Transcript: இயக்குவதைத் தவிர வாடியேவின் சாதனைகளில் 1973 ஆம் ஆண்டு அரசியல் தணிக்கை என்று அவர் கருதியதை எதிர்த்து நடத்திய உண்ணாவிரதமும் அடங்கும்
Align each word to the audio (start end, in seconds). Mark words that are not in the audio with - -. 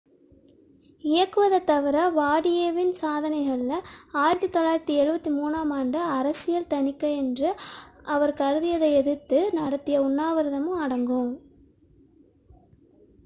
இயக்குவதைத் 1.03 1.65
தவிர 1.65 1.97
வாடியேவின் 2.11 2.93
சாதனைகளில் 2.95 3.83
1973 4.15 5.35
ஆம் 5.59 5.73
ஆண்டு 5.75 5.99
அரசியல் 6.13 6.67
தணிக்கை 6.67 7.11
என்று 7.17 7.51
அவர் 8.07 8.35
கருதியதை 8.35 8.89
எதிர்த்து 9.01 9.41
நடத்திய 9.59 9.99
உண்ணாவிரதமும் 10.03 10.81
அடங்கும் 10.81 11.31